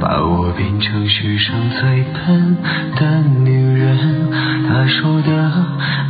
[0.00, 2.56] 把我变成世上最笨
[2.96, 4.30] 的女人。
[4.66, 5.52] 他说的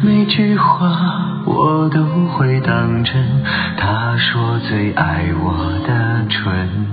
[0.03, 3.15] 每句话我都会当真。
[3.77, 5.53] 他说最爱我
[5.87, 6.87] 的唇，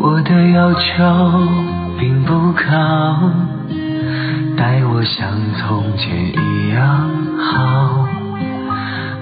[0.00, 0.80] 我的要求
[1.98, 3.30] 并不高，
[4.56, 8.11] 待我像从前一样好。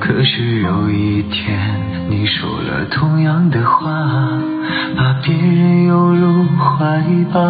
[0.00, 1.78] 可是有一天，
[2.08, 3.86] 你说了同样的话，
[4.96, 7.40] 把别人拥入怀抱。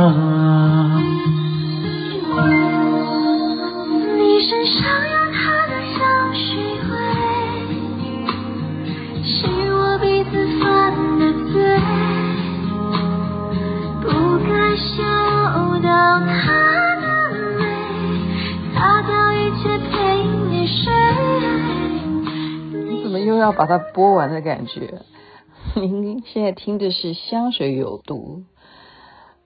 [23.60, 25.02] 把它播完的感觉？
[25.74, 28.44] 您现在听的是香水有毒，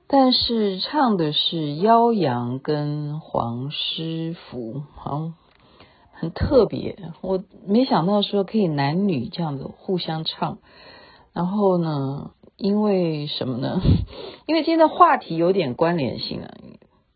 [0.07, 5.33] 但是唱的是妖阳跟黄师傅，好，
[6.12, 6.97] 很特别。
[7.23, 10.59] 我没想到说可以男女这样子互相唱。
[11.33, 13.81] 然后呢，因为什么呢？
[14.47, 16.55] 因为今天的话题有点关联性啊。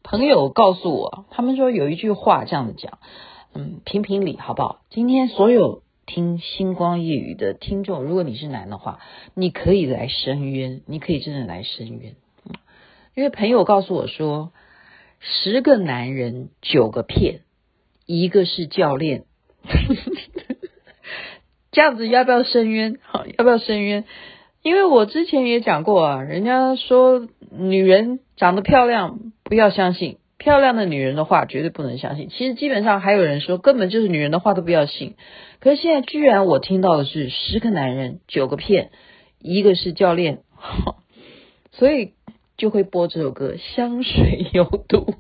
[0.03, 2.99] 朋友告诉我，他们说有一句话这样子讲，
[3.55, 4.81] 嗯，评评理好不好？
[4.91, 5.83] 今天所有。
[6.09, 8.98] 听星光夜雨的听众，如果你是男的话，
[9.34, 12.17] 你可以来申冤，你可以真的来申冤。
[13.14, 14.51] 因为朋友告诉我说，
[15.20, 17.42] 十个男人九个骗，
[18.06, 19.25] 一个是教练。
[21.73, 22.96] 这样子要不要申冤？
[23.02, 24.05] 好，要不要申冤？
[24.63, 32.29] 因为我之前也讲过啊，人家说女人长得漂亮不要相信，漂亮的女人的话绝对不能相信。
[32.29, 35.17] 其实基本上还有人说，根本就是女人的话都不要信。
[35.61, 38.91] 可是现在居然我听到的是十个男人九个骗，
[39.41, 40.39] 一个是教练，
[41.73, 42.13] 所以
[42.57, 45.15] 就会播这首歌《香水有毒》，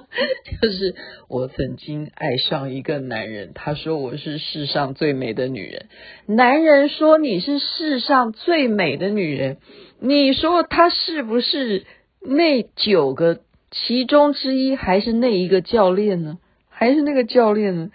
[0.62, 0.94] 就是
[1.28, 5.86] 我曾经爱上一个男人，他说我是世上最美的女人。
[6.26, 9.58] 男人说你是世上最美的女人，
[10.00, 11.84] 你说他是不是
[12.20, 13.40] 那九个
[13.74, 16.38] 其中之一，还是那一个教练呢？
[16.70, 17.90] 还是那个教练呢？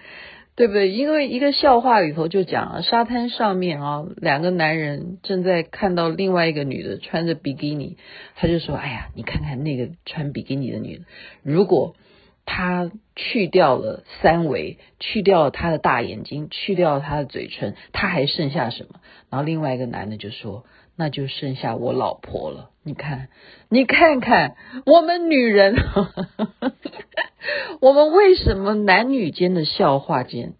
[0.56, 0.91] 对不对？
[0.91, 7.95] 因为一个笑话里头就讲了，沙滩上面啊，两个男人正在看到另外一个女的穿着比基尼，
[8.35, 11.06] 他就说：“哎呀，你看看那个穿比基尼的女的，
[11.44, 11.95] 如果
[12.45, 19.00] 她去掉了三围，去掉了她的大眼睛，去掉了她的嘴唇，她还剩下什么？”
[19.31, 20.66] 然后另外一个男的就说
[20.99, 23.29] ：“那就剩下我老婆了。”你看，
[23.69, 24.55] 你看看
[24.85, 25.75] 我们女人。
[27.81, 30.53] 我们为什么男女间的笑话间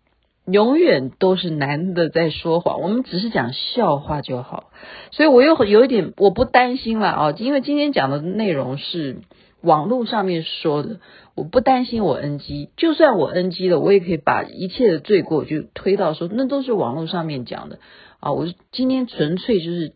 [0.46, 2.82] 永远都是男的在说谎？
[2.82, 4.72] 我们只是讲笑话就好，
[5.12, 9.18] 所以我又有一点我不担心了啊，因为今天讲的内容是
[9.62, 11.00] 网络上面说的，
[11.36, 17.80] 我不担心我 NG，就算我 NG 了，我也可以把一切的罪过就推到说那都是网络上面讲的
[18.20, 19.94] 啊，我今天纯粹就是。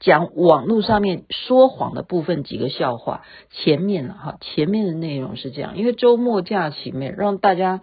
[0.00, 7.82] 讲网络上面说谎的部分几个笑话，前面了哈，前面的内容是这样，因为周末假期面让大家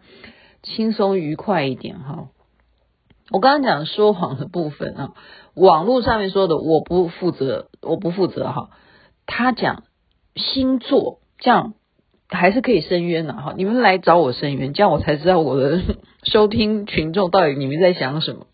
[0.63, 2.29] 轻松愉快一点哈。
[3.29, 5.13] 我刚刚讲说谎的部分啊，
[5.53, 8.69] 网络上面说的我不负责，我不负责哈。
[9.27, 9.83] 他讲
[10.35, 11.75] 星座这样
[12.29, 15.81] 还是可以申冤的哈，你们来找我申冤，这样我才知道我的
[16.23, 18.47] 收听群众到底你们在想什么。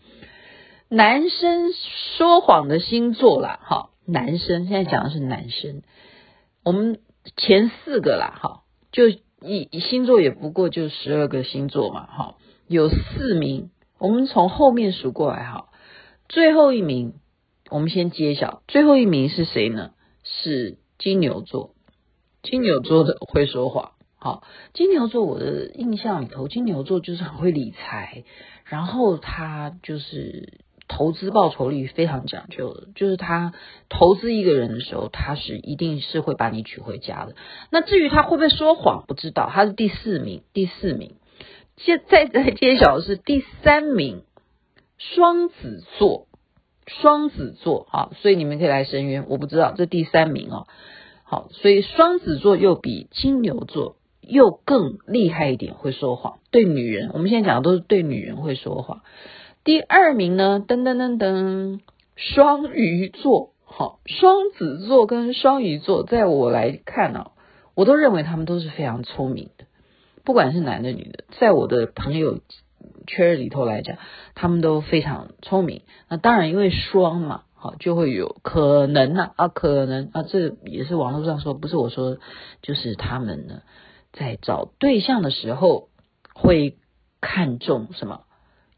[0.93, 1.73] 男生
[2.17, 5.81] 说谎的星座啦，哈，男生现在讲的是男生，
[6.63, 6.99] 我们
[7.35, 8.61] 前四个啦，哈，
[8.91, 12.35] 就一星座也不过就十二个星座嘛，哈，
[12.67, 15.69] 有四名，我们从后面数过来，哈，
[16.29, 17.15] 最后一名
[17.71, 19.93] 我们先揭晓，最后一名是谁呢？
[20.21, 21.73] 是金牛座，
[22.43, 24.43] 金牛座的会说谎，好，
[24.75, 28.25] 金牛座我的印象里头，金牛座就是很会理财，
[28.65, 30.61] 然后他就是。
[30.87, 33.53] 投资报酬率非常讲究的，就是他
[33.89, 37.35] 投资一个人的时候，他是一定是会把你娶回家的。
[37.71, 39.49] 那至于他会不会说谎，不知道。
[39.51, 41.15] 他是第四名，第四名。
[41.77, 44.23] 现在在揭晓的是第三名，
[44.99, 46.27] 双子座，
[46.85, 49.25] 双子座啊，所以你们可以来申冤。
[49.27, 50.67] 我不知道这第三名哦，
[51.23, 56.39] 好，所以双子座又比金牛座又更厉害一点，会说谎。
[56.51, 59.01] 对女人，我们现在讲的都是对女人会说谎。
[59.63, 61.79] 第二名呢，噔噔噔噔，
[62.17, 63.53] 双鱼座。
[63.63, 67.31] 好，双子座跟双鱼座，在我来看呢、啊，
[67.73, 69.63] 我都认为他们都是非常聪明的，
[70.25, 72.41] 不管是男的女的，在我的朋友
[73.07, 73.97] 圈里头来讲，
[74.35, 75.83] 他们都非常聪明。
[76.09, 82.17] 那当然，因为双嘛，好就会有可能啊，啊可能啊，这也是网络上说，不是我说，
[82.61, 83.61] 就是他们呢，
[84.11, 85.87] 在找对象的时候
[86.35, 86.77] 会
[87.21, 88.23] 看重什么？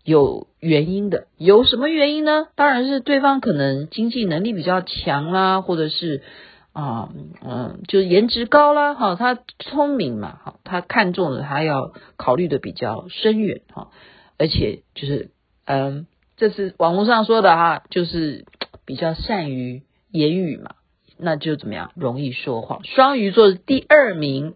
[0.06, 2.48] 有原因的，有什么原因呢？
[2.56, 6.22] 当然是对方可能经济能力比较强啦，或者是
[6.74, 7.10] 啊
[7.44, 13.90] 嗯，就是颜值高啦，哈，他聪明嘛，哈，他看中的他要考虑的比较深远哈，
[14.38, 15.32] 而且就是
[15.66, 16.06] 嗯，
[16.38, 18.46] 这是网络上说的哈，就是
[18.86, 19.82] 比较善于
[20.12, 20.76] 言语嘛，
[21.18, 22.84] 那就怎么样，容易说谎。
[22.84, 24.54] 双鱼座是第二名，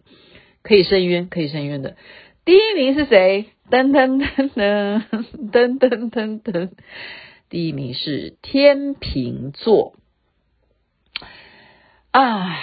[0.61, 1.95] 可以深渊，可以深渊的。
[2.45, 3.47] 第一名是谁？
[3.69, 4.49] 噔噔噔
[5.51, 6.69] 噔噔噔噔噔，
[7.49, 9.93] 第一名是天秤座
[12.09, 12.57] 啊！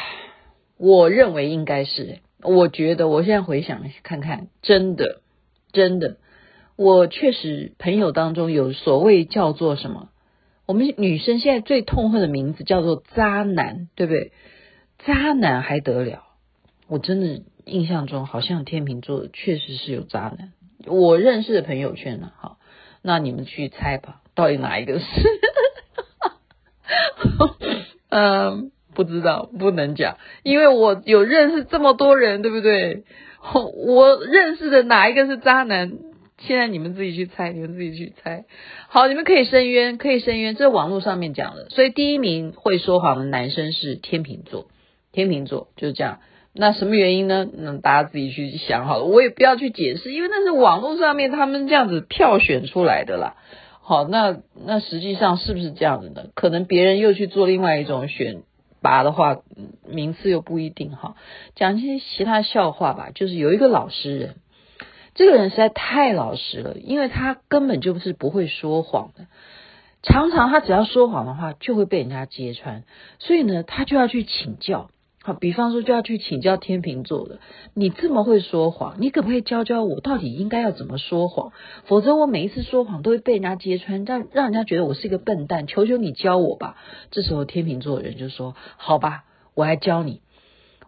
[0.76, 5.20] 我认为应该是，我觉得我现在回想看看，真的
[5.70, 6.16] 真的，
[6.74, 10.10] 我确实朋友当中有所谓叫做什么？
[10.66, 14.32] 我们女生现在最痛恨的名字叫做渣男，对不对？
[14.98, 16.24] 渣男还得了？
[16.88, 20.52] 我真的印象中好像天秤座确实是有渣男。
[20.84, 22.58] 我认识的朋友圈呢，好，
[23.02, 25.06] 那你们去猜吧，到底哪一个是？
[28.10, 33.04] 嗯，不知道，不能讲，因为我有认识这么多人，对不对？
[33.54, 35.92] 我认识的哪一个是渣男？
[36.38, 38.44] 现在你们自己去猜，你们自己去猜。
[38.88, 41.68] 好，你们可以申冤，可以申冤，这网络上面讲的。
[41.70, 44.66] 所以第一名会说谎的男生是天秤座，
[45.12, 46.20] 天秤座就是这样。
[46.58, 47.46] 那什么原因呢？
[47.52, 53.36] 那大家自己去想好了，我也不要去解释，因为那是网络上面他们这样子票选出来的啦。
[53.82, 56.28] 好，那那实际上是不是这样子呢？
[56.34, 58.42] 可能别人又去做另外一种选
[58.80, 59.36] 拔的话，
[59.86, 61.14] 名次又不一定哈。
[61.54, 64.36] 讲一些其他笑话吧，就是有一个老实人，
[65.14, 69.26] 这个人实在太老实了，因为他根本就是不会说谎的，
[70.02, 72.82] 常常他只要说谎的话就会被人家揭穿，
[73.18, 74.90] 所以呢，他就要去请教。
[75.26, 77.40] 好，比方说就要去请教天秤座的，
[77.74, 81.50] 你这么会说谎，你可不可以教教我，到底应该要怎么说谎？
[81.86, 85.66] 否则我每一次说谎都会被人家揭穿，让让人家觉得我是一个笨蛋。
[85.66, 86.76] 求求你教我吧。
[87.10, 89.24] 这时候天秤座的人就说：“好吧，
[89.54, 90.20] 我来教你。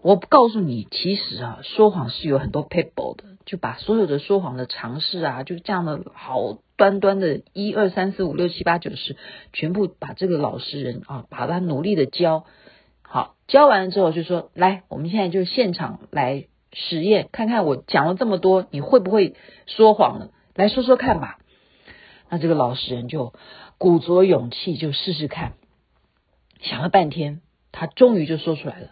[0.02, 9.16] 我告诉你，其实啊，说谎是有很多 people 的，就把所有的说谎的尝试啊，就这样的好端端的一二三四五六七八九十，
[9.52, 12.44] 全部把这个老实人啊，把他努力的教。”
[13.10, 16.44] 好，教完了之后就说，来，我们现在就现场来
[16.74, 19.34] 实验，看看我讲了这么多，你会不会
[19.66, 20.30] 说谎了？
[20.54, 21.38] 来说说看吧。
[22.28, 23.32] 那这个老实人就
[23.78, 25.54] 鼓足勇气就试试看，
[26.60, 27.40] 想了半天，
[27.72, 28.88] 他终于就说出来了。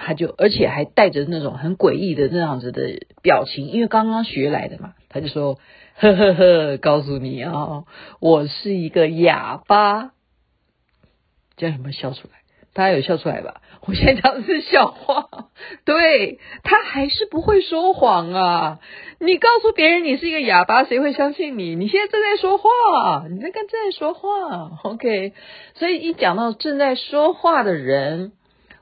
[0.00, 5.58] 他就而且还带着那种很诡异的那样子的表情，因为刚刚学来的嘛，他就说
[5.98, 7.84] ：“呵呵呵，告诉你啊，
[8.20, 10.12] 我是一个哑巴。”
[11.58, 12.37] 这样有没有笑出来？
[12.78, 13.60] 大家有笑出来吧？
[13.88, 15.26] 我现在讲的是笑话，
[15.84, 18.78] 对，他还是不会说谎啊！
[19.18, 21.74] 你告诉别人你是一个哑巴，谁会相信你？
[21.74, 25.32] 你现在正在说话，你在跟正在说话，OK？
[25.74, 28.30] 所以一讲到正在说话的人，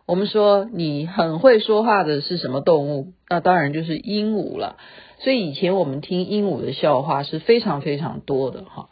[0.04, 3.14] 我们说你很会说话的是什么动物？
[3.30, 4.76] 那当然就是鹦鹉了。
[5.20, 8.90] 所以以前我们听鹦鹉的笑话是非常非常多的哈。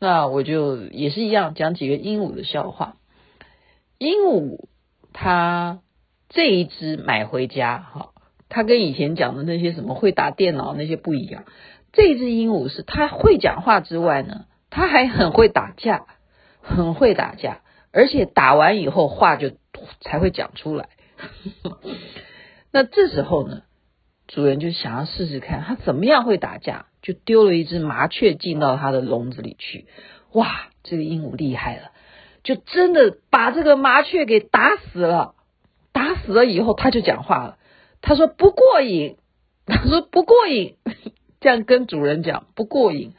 [0.00, 2.96] 那我就也是一样讲几个鹦鹉的笑话。
[4.00, 4.64] 鹦鹉，
[5.12, 5.80] 它
[6.30, 8.12] 这一只买回家，哈，
[8.48, 11.44] 它跟以前讲的那些什么会打电脑那些不一样。
[11.92, 16.06] 这只鹦鹉是它会讲话之外呢，它还很会打架，
[16.62, 17.60] 很会打架，
[17.92, 19.50] 而且打完以后话就
[20.00, 20.88] 才会讲出来。
[22.72, 23.64] 那这时候呢，
[24.26, 29.88] 主人就想要试试看它怎么样会打架，就丢了一只麻雀进到它的笼子里去。
[30.32, 31.90] 哇，这个鹦鹉厉害了。
[32.42, 35.34] 就真的把这个麻雀给打死了，
[35.92, 37.56] 打死了以后，他就讲话了。
[38.02, 39.16] 他说不过瘾，
[39.66, 40.76] 他说不过瘾，
[41.40, 43.12] 这样跟主人讲不过瘾。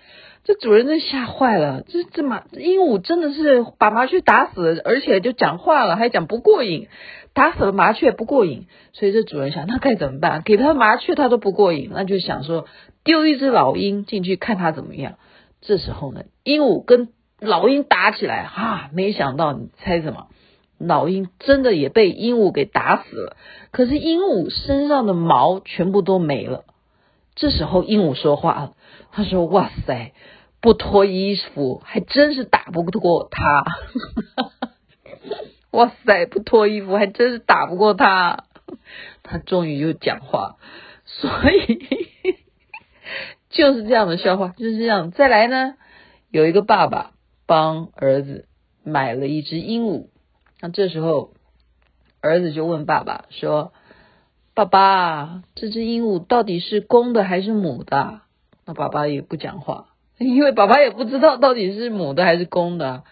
[0.43, 6.87] 这主人真吓坏了，这这麻鹦鹉真的是把麻雀打死了，而且就讲话了，还讲不过瘾，
[7.33, 8.65] 打死了麻雀不过瘾。
[8.91, 10.41] 所以这主人想，那该怎么办？
[10.43, 12.65] 给他麻雀他都不过瘾，那就想说
[13.03, 15.19] 丢一只老鹰进去看他怎么样。
[15.61, 17.09] 这时候呢，鹦鹉跟
[17.41, 18.91] 老鹰打起来，哈！
[18.93, 20.27] 没想到，你猜什么？
[20.77, 23.35] 老鹰真的也被鹦鹉给打死了，
[23.71, 26.65] 可是鹦鹉身上的毛全部都没了。
[27.33, 28.73] 这时候鹦鹉说话了，
[29.11, 30.13] 他说：“哇塞，
[30.59, 33.63] 不脱衣服还真是打不过他。
[35.71, 38.43] ”哇塞，不脱衣服还真是打不过他。
[39.23, 40.57] 他终于又讲话，
[41.05, 41.79] 所以
[43.49, 45.09] 就是这样的笑话，就是这样。
[45.11, 45.73] 再来呢，
[46.29, 47.11] 有一个爸爸
[47.51, 48.45] 帮儿子
[48.81, 50.07] 买了一只鹦鹉。
[50.61, 51.33] 那这时候，
[52.21, 53.73] 儿子就问爸爸说
[54.55, 58.21] ：“爸爸，这只鹦鹉到底是公的还是母的？”
[58.63, 63.03] 那爸爸也不讲话， 因为爸爸也不知道到底是母的还是公的。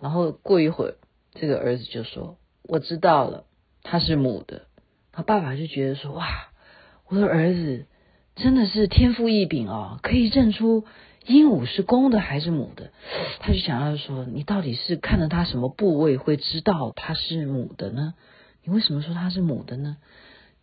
[0.00, 0.94] 然后过一会儿，
[1.34, 3.46] 这个儿子就说：“我知道了，
[3.82, 4.62] 它是母的。”
[5.10, 6.24] 他爸爸就觉得说：“哇，
[7.08, 7.86] 我的儿子
[8.36, 10.84] 真的是天赋异禀哦，可以认出。”
[11.26, 12.90] 鹦鹉是公的还是母的？
[13.40, 18.14] 他就想要说，你到底是看了它什么部位会知道它是母的呢？
[18.64, 19.96] 你为什么说它是母的呢？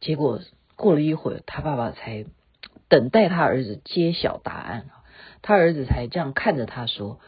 [0.02, 0.40] 结果
[0.76, 2.26] 过了一会儿，他爸爸才
[2.88, 4.86] 等待他儿子揭晓答案，
[5.42, 7.20] 他儿子才这样看着他说：“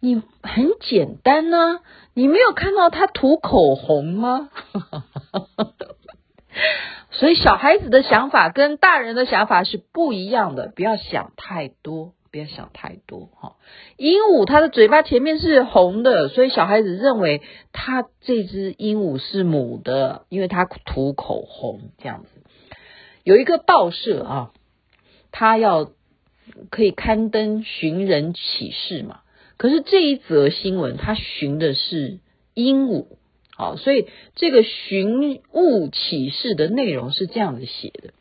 [0.00, 1.80] 你很简单呢，
[2.14, 4.50] 你没有看到他涂口红吗？”
[7.10, 12.12] 所以小孩子的想法跟大人的想法是不一样的，不要想太多。
[12.34, 13.54] 不要想太多哈，
[13.96, 22.30] 鹦鹉它的嘴巴前面是红的，所以小孩子认为它这只鹦鹉是母的，因为它涂口红这样子。
[23.22, 24.52] 有一个报社啊，
[25.30, 25.92] 他要
[26.70, 29.20] 可以刊登寻人启事嘛，
[29.56, 32.18] 可是这一则新闻他寻的是
[32.54, 33.06] 鹦鹉，
[33.54, 38.12] 好，所以这个寻物启事的内容是这样子写的，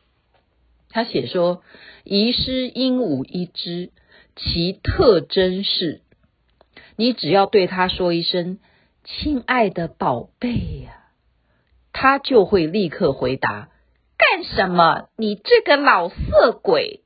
[0.92, 1.64] 他写说
[2.04, 3.90] 遗失鹦鹉一只。
[4.36, 6.02] 其特征是，
[6.96, 8.58] 你只要对他说一声
[9.06, 11.06] “亲爱的宝贝呀”，
[11.94, 13.70] 他就会立刻回答
[14.18, 15.10] ：“干什么？
[15.18, 17.02] 你这个老色鬼！”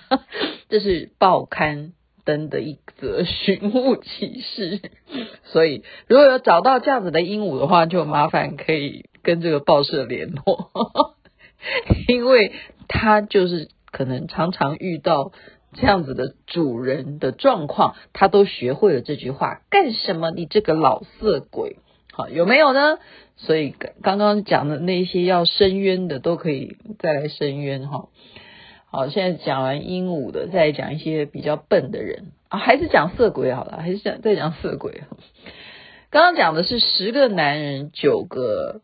[0.68, 1.92] 这是报刊
[2.24, 4.80] 登的一则寻物启事。
[5.44, 10.70] 所以，如果有找到这样子的鹦鹉的话，就麻烦可以跟这个报社联络，
[12.08, 12.52] 因为
[12.88, 15.30] 他就是可能常常遇到。
[15.76, 19.60] 这样子的主人的状况，他都学会了这句话。
[19.70, 20.30] 干什么？
[20.30, 21.76] 你这个老色鬼！
[22.12, 22.98] 好，有没有呢？
[23.36, 28.08] 所以刚刚讲的那些要申冤的，都可以再来申冤哈。
[28.90, 35.02] 好，现在讲完鹦鹉的，再讲一些比较笨的人啊，还是讲色鬼好了，还是讲再讲色鬼。
[36.08, 38.80] 刚刚讲的是十个男人九个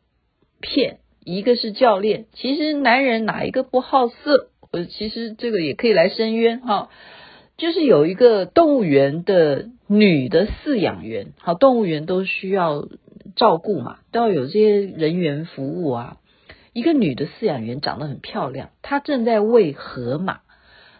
[0.60, 2.26] 骗，一个是教练。
[2.34, 4.50] 其实男人哪一个不好色？
[4.72, 6.88] 呃，其实这个也可以来申冤哈，
[7.58, 12.88] 就是有一个动物园的女的饲养员，好，动物园都需要
[13.36, 16.16] 照顾嘛，都要有这些人员服务啊。
[16.72, 20.40] 一个女的饲养员长得很漂亮，她正在喂河马。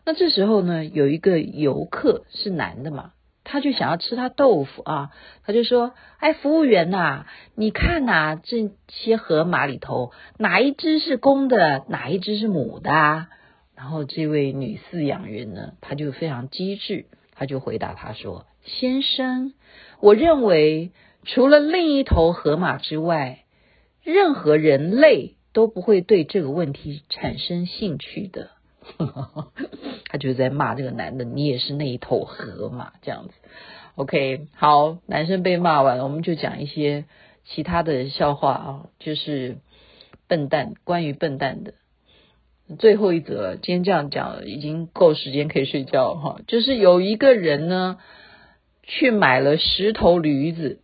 [0.05, 3.13] 那这时候呢，有一个游客是男的嘛，
[3.43, 5.11] 他就想要吃他豆腐啊，
[5.47, 7.25] 他就说：“哎，服务员呐，
[7.55, 13.29] 你看呐，这些河马里头哪一只是公的，哪一只是母的啊？”
[13.83, 19.55] 然后这位女饲养员呢，她就非常机智，她就回答他说：“先生，
[19.99, 20.93] 我认为
[21.25, 23.43] 除了另一头河马之外，
[24.05, 28.51] 任何人类都不会对这个问题产生兴趣的。
[30.07, 33.35] ”他就在骂这个男的：“你也是那一头河马这样子。
[33.97, 37.05] ”OK，好，男生被骂完了，我们就讲一些
[37.45, 39.57] 其他的笑话啊，就是
[40.29, 41.75] 笨蛋，关于笨蛋的。
[42.79, 46.41] 最后一则，今天这样讲已经够时间可以睡觉哈。
[46.47, 47.99] 就是有一个人呢，
[48.83, 50.81] 去买了十头驴子，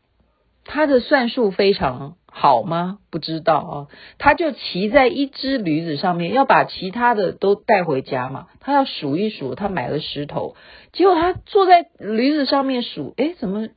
[0.64, 2.98] 他的算术非常好吗？
[3.10, 3.86] 不知道啊。
[4.18, 8.48] 他就骑在一只驴子上面，要把其他的都带回家嘛。
[8.60, 10.56] 他要数一数，他买了十头，
[10.92, 13.68] 结果他坐在驴子上面数，诶，怎么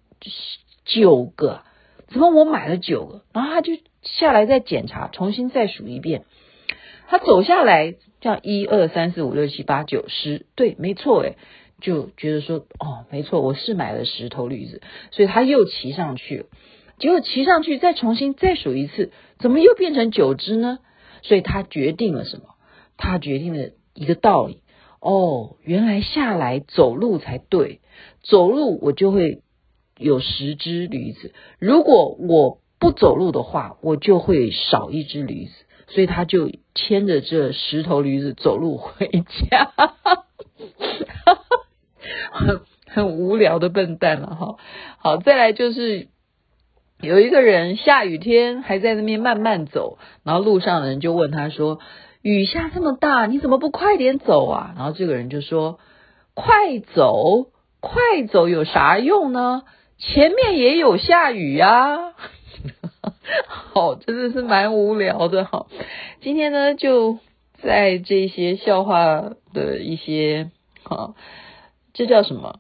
[0.84, 1.62] 九个？
[2.10, 3.22] 怎么我买了九个？
[3.32, 3.72] 然后他就
[4.04, 6.26] 下来再检查，重新再数一遍。
[7.12, 11.36] 他走下来，这样一二三四五六七八九十，对，没错，诶，
[11.82, 16.46] 就觉得说，哦，没错，我是买了十头驴子，所以他又骑上去，
[17.00, 20.80] 结果骑上去再重新再数一次，怎么又变成九只呢？
[21.22, 22.46] 所以他决定了什么？
[22.96, 24.62] 他决定了一个道理，
[25.02, 27.82] 哦，原来下来走路才对，
[28.24, 29.42] 走路我就会
[29.98, 35.52] 有十只驴子，如果我不走路的话，我就会少一只驴子。
[35.94, 39.08] 所以他就牵着这十头驴子走路回
[39.50, 39.72] 家，
[42.32, 44.56] 很 很无聊的笨蛋了哈。
[44.98, 46.08] 好，再来就是
[47.02, 51.80] 有一个人下雨天还在那边慢慢走，然后路上的人就问他说
[52.24, 55.80] ：“雨下这么大，你怎么不快点走啊？”然后这个人就说
[56.34, 57.48] ：“快走，
[57.82, 59.64] 快走有啥用呢？
[59.98, 62.14] 前面也有下雨啊。”
[63.48, 65.68] 好，真的是蛮无聊的哈。
[66.22, 67.20] 今天呢，就
[67.62, 70.52] 在这些笑话的一些，
[70.84, 71.16] 哈，
[71.94, 72.60] 这叫什么？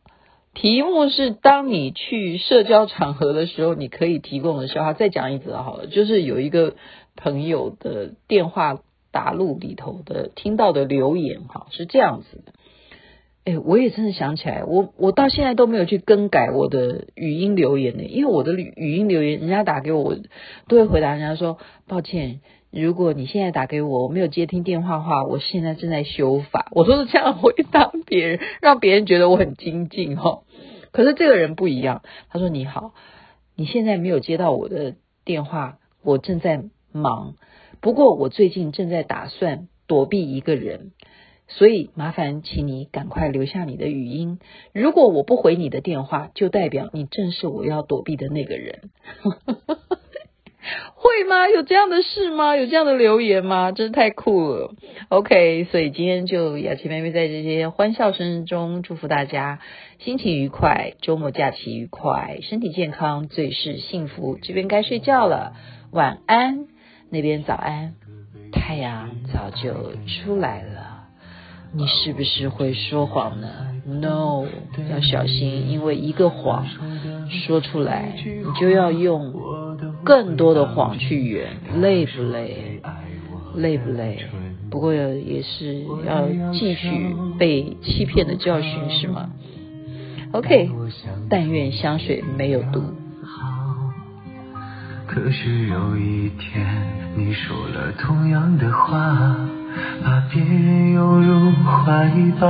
[0.54, 4.94] 题目是：当你去社交场合的时候，你可以提供的笑话。
[4.94, 6.76] 再讲一则好了，就是有一个
[7.16, 8.80] 朋友的电话
[9.12, 12.54] 打录里头的听到的留言，哈，是这样子的。
[13.44, 20.18] 哎，我也真的想起来，我我到现在都没有去更改我的语音留言呢，因为我的语音留言，人家打给我，我
[20.68, 21.58] 都会回答人家说
[21.88, 22.42] 抱歉。
[22.70, 26.68] 如果你现在打给我，我没有接听电话的话，我现在正在修法。
[26.72, 30.44] 我都是这样回答别人，让别人觉得我很精进哈。
[30.92, 32.94] 可是这个人不一样，他说：“你好，
[33.56, 34.96] 你现在没有接到我的
[35.26, 37.36] 电话，我正在忙。
[37.82, 40.92] 不过我最近正在打算躲避一个人，
[41.58, 44.40] 所以麻烦请你赶快留下你的语音。
[44.74, 48.90] 如果我不回你的电话，就代表你正是我要躲避的那个人。
[50.94, 51.50] ”会吗？
[51.50, 52.56] 有这样的事吗？
[52.56, 53.72] 有这样的留言吗？
[53.72, 54.76] 真是太酷了。
[55.10, 59.60] OK，所以今天就雅琪妹妹在这些欢笑声中祝福大家
[59.98, 64.38] 心情愉快，周末假期愉快，身体健康，最是幸福。
[64.42, 65.54] 这边该睡觉了，
[65.92, 66.68] 晚安。
[67.10, 67.96] 那边早安，
[68.54, 70.81] 太阳早就出来了。
[71.74, 73.48] 你是不是会说谎呢
[73.86, 74.46] ？No，
[74.90, 76.66] 要小心，因为一个谎
[77.30, 79.34] 说出来，你就要用。
[80.04, 82.82] 更多的谎去圆，累不累？
[83.56, 84.26] 累不累？
[84.70, 89.30] 不过也是要继续被欺骗的教训，是吗
[90.32, 90.72] ？OK，
[91.30, 92.84] 但愿香水没有毒。
[95.08, 96.66] 可是有一天，
[97.16, 99.36] 你说了同样的话，
[100.04, 102.48] 把别人拥入怀抱。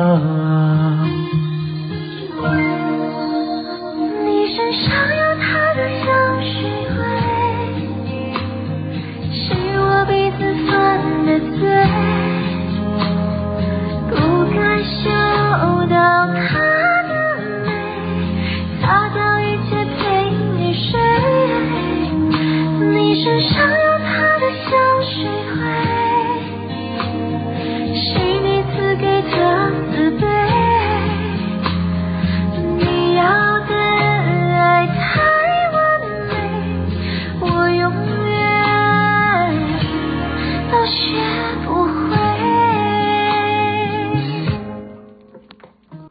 [4.23, 6.07] 你身上有他的香
[6.41, 6.51] 水。
[6.97, 6.99] 味，
[9.31, 9.43] 是
[9.79, 10.69] 我鼻子犯
[11.25, 11.27] 的
[11.59, 11.61] 罪，